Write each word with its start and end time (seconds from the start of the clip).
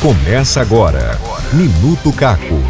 Começa 0.00 0.60
agora. 0.60 1.18
Minuto 1.52 2.12
Caco. 2.12 2.60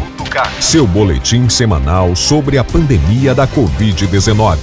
Seu 0.59 0.85
boletim 0.85 1.49
semanal 1.49 2.15
sobre 2.15 2.57
a 2.57 2.63
pandemia 2.63 3.33
da 3.33 3.47
Covid-19. 3.47 4.57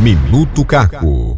Minuto 0.00 0.64
Caco. 0.64 1.29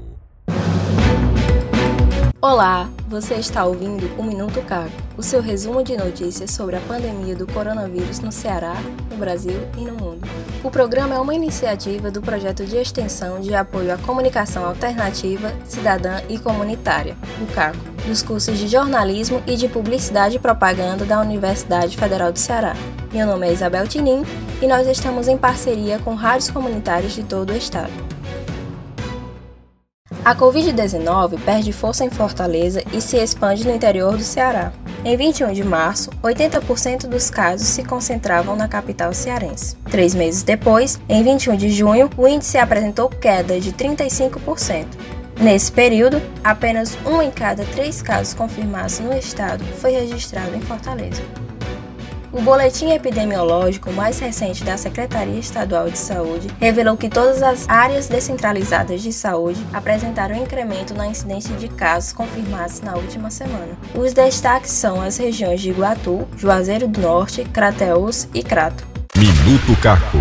Olá, 2.45 2.90
você 3.06 3.35
está 3.35 3.65
ouvindo 3.65 4.04
o 4.19 4.22
Minuto 4.25 4.61
Caco, 4.63 4.90
o 5.17 5.22
seu 5.22 5.40
resumo 5.40 5.81
de 5.81 5.97
notícias 5.97 6.51
sobre 6.51 6.75
a 6.75 6.81
pandemia 6.81 7.37
do 7.37 7.47
coronavírus 7.47 8.19
no 8.19 8.33
Ceará, 8.33 8.75
no 9.08 9.17
Brasil 9.17 9.61
e 9.79 9.83
no 9.83 9.93
mundo. 9.93 10.26
O 10.65 10.69
programa 10.69 11.15
é 11.15 11.21
uma 11.21 11.37
iniciativa 11.37 12.11
do 12.11 12.21
projeto 12.21 12.65
de 12.65 12.76
extensão 12.76 13.40
de 13.40 13.54
apoio 13.54 13.94
à 13.94 13.97
comunicação 13.97 14.67
alternativa, 14.67 15.53
cidadã 15.65 16.20
e 16.29 16.37
comunitária, 16.37 17.16
o 17.41 17.47
CACO, 17.55 17.79
dos 18.09 18.25
cursos 18.25 18.59
de 18.59 18.66
jornalismo 18.66 19.41
e 19.47 19.55
de 19.55 19.69
publicidade 19.69 20.35
e 20.35 20.41
propaganda 20.41 21.05
da 21.05 21.21
Universidade 21.21 21.97
Federal 21.97 22.33
do 22.33 22.41
Ceará. 22.41 22.74
Meu 23.13 23.24
nome 23.24 23.47
é 23.47 23.52
Isabel 23.52 23.87
Tinin 23.87 24.24
e 24.61 24.66
nós 24.66 24.88
estamos 24.88 25.29
em 25.29 25.38
parceria 25.38 26.01
com 26.01 26.16
rádios 26.16 26.51
comunitárias 26.51 27.13
de 27.13 27.23
todo 27.23 27.51
o 27.51 27.57
estado. 27.57 28.12
A 30.25 30.37
Covid-19 30.37 31.41
perde 31.45 31.73
força 31.73 32.05
em 32.05 32.11
Fortaleza 32.11 32.80
e 32.93 33.01
se 33.01 33.17
expande 33.17 33.67
no 33.67 33.75
interior 33.75 34.17
do 34.17 34.23
Ceará. 34.23 34.73
Em 35.05 35.17
21 35.17 35.53
de 35.53 35.65
março, 35.65 36.11
80% 36.23 37.09
dos 37.09 37.29
casos 37.29 37.67
se 37.67 37.83
concentravam 37.83 38.55
na 38.55 38.69
capital 38.69 39.13
cearense. 39.13 39.75
Três 39.91 40.15
meses 40.15 40.45
depois, 40.45 41.01
em 41.09 41.25
21 41.25 41.57
de 41.57 41.71
junho, 41.71 42.09
o 42.16 42.29
índice 42.29 42.57
apresentou 42.57 43.09
queda 43.09 43.59
de 43.59 43.73
35%. 43.73 44.87
Nesse 45.41 45.73
período, 45.73 46.23
apenas 46.45 46.97
um 47.05 47.21
em 47.21 47.30
cada 47.30 47.65
três 47.65 48.01
casos 48.01 48.33
confirmados 48.33 49.01
no 49.01 49.13
estado 49.13 49.65
foi 49.80 49.91
registrado 49.91 50.55
em 50.55 50.61
Fortaleza. 50.61 51.21
O 52.33 52.41
boletim 52.41 52.93
epidemiológico 52.93 53.93
mais 53.93 54.19
recente 54.19 54.65
da 54.65 54.79
Secretaria 54.79 55.38
Estadual 55.38 55.91
de 55.91 55.99
Saúde 55.99 56.49
revelou 56.59 56.97
que 56.97 57.11
todas 57.11 57.43
as 57.43 57.69
áreas 57.69 58.09
descentralizadas 58.09 59.02
de 59.02 59.13
saúde 59.13 59.61
apresentaram 59.71 60.35
incremento 60.35 60.95
na 60.95 61.07
incidência 61.07 61.55
de 61.57 61.69
casos 61.69 62.15
confirmados 62.15 62.80
na 62.80 62.95
última 62.95 63.30
semana. 63.30 63.77
Os 63.95 64.14
destaques 64.14 64.70
são 64.70 65.02
as 65.02 65.19
regiões 65.19 65.61
de 65.61 65.70
Iguatu, 65.70 66.27
Juazeiro 66.39 66.89
do 66.89 67.02
Norte, 67.02 67.44
Crateús 67.44 68.27
e 68.33 68.42
Crato. 68.42 68.83
Minuto 69.14 69.78
Caco. 69.83 70.17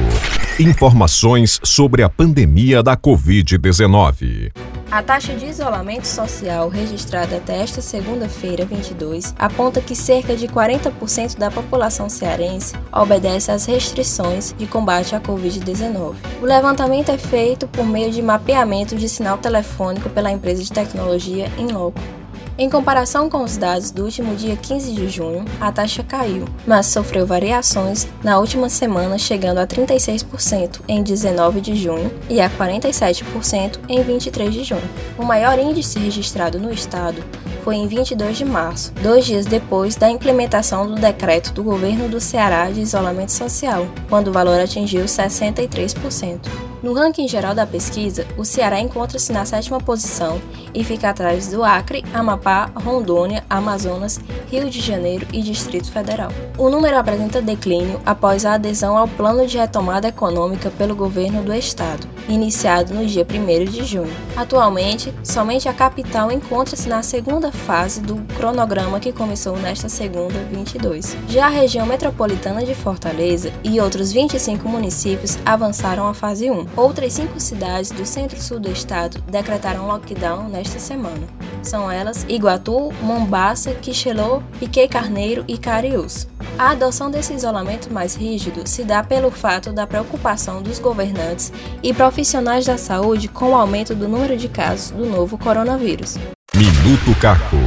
Informações 0.60 1.62
sobre 1.64 2.04
a 2.04 2.10
pandemia 2.10 2.84
da 2.84 2.98
Covid-19. 2.98 4.52
A 4.92 5.02
taxa 5.02 5.34
de 5.36 5.46
isolamento 5.46 6.06
social 6.06 6.68
registrada 6.68 7.38
até 7.38 7.62
esta 7.62 7.80
segunda-feira, 7.80 8.66
22, 8.66 9.34
aponta 9.40 9.80
que 9.80 9.96
cerca 9.96 10.36
de 10.36 10.50
40% 10.50 11.38
da 11.38 11.50
população 11.50 12.10
cearense 12.10 12.76
obedece 12.92 13.54
às 13.54 13.66
restrições 13.66 14.54
de 14.58 14.68
combate 14.68 15.16
à 15.16 15.22
Covid-19. 15.22 16.16
O 16.42 16.46
levantamento 16.46 17.08
é 17.08 17.18
feito 17.18 17.70
por 17.70 17.86
meio 17.86 18.12
de 18.12 18.22
mapeamento 18.22 18.98
de 18.98 19.08
sinal 19.08 19.38
telefônico 19.38 20.10
pela 20.10 20.30
empresa 20.30 20.62
de 20.62 20.74
tecnologia 20.74 21.50
Inloco. 21.58 22.21
Em 22.62 22.70
comparação 22.70 23.28
com 23.28 23.44
os 23.44 23.58
dados 23.58 23.90
do 23.90 24.04
último 24.04 24.36
dia 24.36 24.56
15 24.56 24.94
de 24.94 25.10
junho, 25.10 25.44
a 25.60 25.72
taxa 25.72 26.04
caiu, 26.04 26.46
mas 26.68 26.86
sofreu 26.86 27.26
variações 27.26 28.08
na 28.24 28.38
última 28.38 28.70
semana, 28.70 29.18
chegando 29.18 29.58
a 29.58 29.66
36% 29.66 30.82
em 30.88 31.02
19 31.02 31.60
de 31.60 31.76
junho 31.76 32.12
e 32.30 32.40
a 32.40 32.48
47% 32.52 33.80
em 33.90 34.04
23 34.04 34.54
de 34.54 34.64
junho. 34.64 34.88
O 35.18 35.26
maior 35.26 35.58
índice 35.58 35.98
registrado 35.98 36.60
no 36.60 36.72
estado 36.72 37.24
foi 37.64 37.78
em 37.78 37.88
22 37.88 38.38
de 38.38 38.46
março, 38.46 38.94
dois 39.02 39.26
dias 39.26 39.48
depois 39.48 39.96
da 39.96 40.08
implementação 40.08 40.86
do 40.86 40.94
decreto 40.94 41.54
do 41.54 41.64
governo 41.64 42.08
do 42.08 42.22
Ceará 42.22 42.70
de 42.70 42.82
isolamento 42.82 43.32
social, 43.32 43.88
quando 44.08 44.28
o 44.28 44.32
valor 44.32 44.60
atingiu 44.60 45.06
63%. 45.06 46.71
No 46.82 46.94
ranking 46.94 47.28
geral 47.28 47.54
da 47.54 47.68
pesquisa, 47.68 48.26
o 48.36 48.44
Ceará 48.44 48.80
encontra-se 48.80 49.32
na 49.32 49.46
sétima 49.46 49.80
posição 49.80 50.42
e 50.74 50.84
fica 50.84 51.12
atrás 51.12 51.48
do 51.50 51.64
Acre, 51.64 52.04
Amapá, 52.12 52.72
Rondônia, 52.74 53.44
Amazonas, 53.48 54.20
Rio 54.50 54.68
de 54.68 54.82
Janeiro 54.82 55.28
e 55.32 55.44
Distrito 55.44 55.92
Federal. 55.92 56.32
O 56.58 56.70
número 56.70 56.98
apresenta 56.98 57.40
declínio 57.40 58.02
após 58.04 58.48
a 58.48 58.54
adesão 58.54 58.98
ao 58.98 59.08
Plano 59.08 59.46
de 59.46 59.60
Retomada 59.60 60.08
Econômica 60.08 60.72
pelo 60.72 60.96
governo 60.96 61.44
do 61.44 61.54
estado, 61.54 62.08
iniciado 62.28 62.94
no 62.94 63.06
dia 63.06 63.26
1 63.30 63.66
de 63.66 63.86
junho. 63.86 64.14
Atualmente, 64.36 65.14
somente 65.24 65.68
a 65.68 65.74
capital 65.74 66.32
encontra-se 66.32 66.88
na 66.88 67.02
segunda 67.04 67.52
fase 67.52 68.02
do 68.02 68.16
cronograma 68.36 69.00
que 69.00 69.12
começou 69.12 69.58
nesta 69.58 69.90
segunda, 69.90 70.40
22. 70.52 71.18
Já 71.28 71.48
a 71.48 71.50
região 71.50 71.86
metropolitana 71.86 72.66
de 72.66 72.74
Fortaleza 72.74 73.52
e 73.64 73.80
outros 73.80 74.12
25 74.12 74.68
municípios 74.68 75.38
avançaram 75.46 76.08
à 76.08 76.14
fase 76.14 76.50
1. 76.50 76.68
Outras 76.76 77.14
cinco 77.14 77.40
cidades 77.40 77.92
do 77.92 78.06
centro-sul 78.06 78.60
do 78.60 78.72
estado 78.72 79.22
decretaram 79.30 79.88
lockdown 79.88 80.50
nesta 80.50 80.80
semana. 80.80 81.28
São 81.62 81.92
elas 81.92 82.26
Iguatu, 82.28 82.92
Mombaça, 83.02 83.74
Quixelô, 83.76 84.42
Piquet 84.60 84.88
Carneiro 84.88 85.44
e 85.48 85.58
Cariús. 85.58 86.28
A 86.62 86.74
adoção 86.74 87.10
desse 87.10 87.34
isolamento 87.34 87.92
mais 87.92 88.14
rígido 88.14 88.68
se 88.68 88.84
dá 88.84 89.02
pelo 89.02 89.32
fato 89.32 89.74
da 89.74 89.88
preocupação 89.88 90.62
dos 90.62 90.78
governantes 90.78 91.52
e 91.82 91.92
profissionais 91.92 92.68
da 92.68 92.78
saúde 92.78 93.28
com 93.28 93.54
o 93.54 93.56
aumento 93.56 93.96
do 93.96 94.08
número 94.08 94.38
de 94.38 94.48
casos 94.48 94.92
do 94.92 95.08
novo 95.08 95.40
coronavírus. 95.40 96.20
Minuto 96.56 97.20
Caco. 97.20 97.58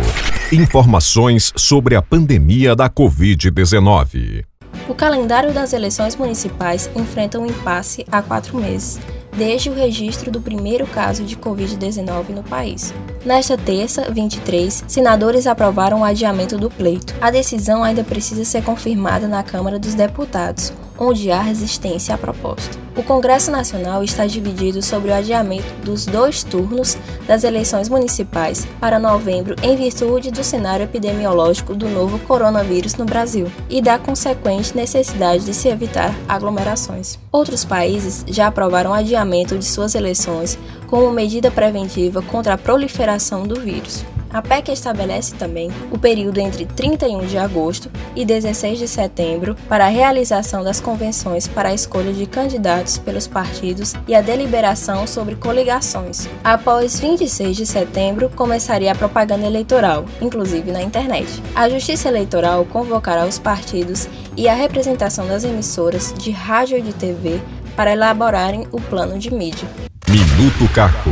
Informações 0.52 1.52
sobre 1.56 1.96
a 1.96 2.02
pandemia 2.02 2.76
da 2.76 2.88
Covid-19. 2.88 4.44
O 4.88 4.94
calendário 4.94 5.52
das 5.52 5.72
eleições 5.72 6.14
municipais 6.14 6.88
enfrenta 6.94 7.40
um 7.40 7.46
impasse 7.46 8.06
há 8.12 8.22
quatro 8.22 8.56
meses, 8.56 9.00
desde 9.36 9.70
o 9.70 9.74
registro 9.74 10.30
do 10.30 10.40
primeiro 10.40 10.86
caso 10.86 11.24
de 11.24 11.36
Covid-19 11.36 12.30
no 12.30 12.42
país. 12.42 12.94
Nesta 13.24 13.56
terça, 13.56 14.10
23, 14.10 14.84
senadores 14.86 15.46
aprovaram 15.46 16.00
o 16.00 16.04
adiamento 16.04 16.56
do 16.56 16.70
pleito. 16.70 17.14
A 17.20 17.30
decisão 17.30 17.82
ainda 17.82 18.04
precisa 18.04 18.44
ser 18.44 18.62
confirmada 18.62 19.26
na 19.26 19.42
Câmara 19.42 19.78
dos 19.78 19.94
Deputados, 19.94 20.72
onde 20.98 21.30
há 21.30 21.40
resistência 21.40 22.14
à 22.14 22.18
proposta. 22.18 22.78
O 22.96 23.02
Congresso 23.02 23.50
Nacional 23.50 24.04
está 24.04 24.24
dividido 24.24 24.80
sobre 24.80 25.10
o 25.10 25.14
adiamento 25.14 25.66
dos 25.84 26.06
dois 26.06 26.44
turnos 26.44 26.96
das 27.26 27.42
eleições 27.42 27.88
municipais 27.88 28.66
para 28.80 29.00
novembro 29.00 29.56
em 29.62 29.76
virtude 29.76 30.30
do 30.30 30.44
cenário 30.44 30.84
epidemiológico 30.84 31.74
do 31.74 31.88
novo 31.88 32.20
coronavírus 32.20 32.94
no 32.94 33.04
Brasil 33.04 33.50
e 33.68 33.82
da 33.82 33.98
consequente 33.98 34.76
necessidade 34.76 35.44
de 35.44 35.52
se 35.52 35.68
evitar 35.68 36.14
aglomerações. 36.28 37.18
Outros 37.32 37.64
países 37.64 38.24
já 38.28 38.46
aprovaram 38.46 38.92
o 38.92 38.94
adiamento 38.94 39.58
de 39.58 39.64
suas 39.64 39.96
eleições 39.96 40.56
como 40.86 41.10
medida 41.10 41.50
preventiva 41.50 42.22
contra 42.22 42.54
a 42.54 42.58
proliferação 42.58 43.42
do 43.42 43.60
vírus. 43.60 44.04
A 44.34 44.42
PEC 44.42 44.72
estabelece 44.72 45.32
também 45.36 45.70
o 45.92 45.96
período 45.96 46.38
entre 46.38 46.66
31 46.66 47.24
de 47.24 47.38
agosto 47.38 47.88
e 48.16 48.24
16 48.24 48.80
de 48.80 48.88
setembro 48.88 49.54
para 49.68 49.86
a 49.86 49.88
realização 49.88 50.64
das 50.64 50.80
convenções 50.80 51.46
para 51.46 51.68
a 51.68 51.74
escolha 51.74 52.12
de 52.12 52.26
candidatos 52.26 52.98
pelos 52.98 53.28
partidos 53.28 53.94
e 54.08 54.14
a 54.14 54.20
deliberação 54.20 55.06
sobre 55.06 55.36
coligações. 55.36 56.28
Após 56.42 56.98
26 56.98 57.56
de 57.56 57.64
setembro, 57.64 58.28
começaria 58.28 58.90
a 58.90 58.96
propaganda 58.96 59.46
eleitoral, 59.46 60.04
inclusive 60.20 60.72
na 60.72 60.82
internet. 60.82 61.40
A 61.54 61.68
Justiça 61.68 62.08
Eleitoral 62.08 62.64
convocará 62.64 63.24
os 63.26 63.38
partidos 63.38 64.08
e 64.36 64.48
a 64.48 64.54
representação 64.54 65.28
das 65.28 65.44
emissoras 65.44 66.12
de 66.12 66.32
rádio 66.32 66.76
e 66.76 66.82
de 66.82 66.92
TV 66.92 67.40
para 67.76 67.92
elaborarem 67.92 68.66
o 68.72 68.80
plano 68.80 69.16
de 69.16 69.32
mídia. 69.32 69.68
Minuto 70.08 70.68
Caco. 70.74 71.10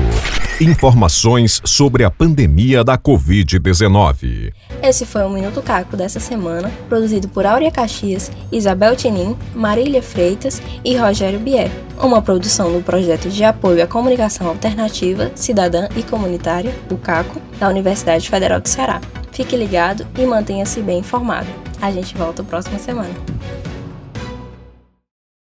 Informações 0.63 1.61
sobre 1.65 2.05
a 2.05 2.11
pandemia 2.11 2.85
da 2.85 2.97
Covid-19. 2.97 4.53
Esse 4.81 5.05
foi 5.05 5.25
o 5.25 5.29
Minuto 5.29 5.61
Caco 5.61 5.97
dessa 5.97 6.21
semana, 6.21 6.71
produzido 6.89 7.27
por 7.27 7.45
Áurea 7.45 7.69
Caxias, 7.69 8.31
Isabel 8.53 8.95
Tinin, 8.95 9.37
Marília 9.57 10.01
Freitas 10.01 10.63
e 10.85 10.95
Rogério 10.97 11.41
Bier. 11.41 11.69
Uma 12.01 12.23
produção 12.23 12.73
do 12.73 12.81
projeto 12.81 13.29
de 13.29 13.43
apoio 13.43 13.83
à 13.83 13.89
comunicação 13.89 14.47
alternativa, 14.47 15.33
cidadã 15.35 15.89
e 15.97 16.03
comunitária, 16.05 16.73
o 16.89 16.97
CACO, 16.97 17.43
da 17.59 17.69
Universidade 17.69 18.31
Federal 18.31 18.61
do 18.61 18.69
Ceará. 18.69 19.01
Fique 19.33 19.57
ligado 19.57 20.07
e 20.17 20.25
mantenha-se 20.25 20.81
bem 20.81 21.01
informado. 21.01 21.49
A 21.81 21.91
gente 21.91 22.17
volta 22.17 22.45
próxima 22.45 22.79
semana. 22.79 23.11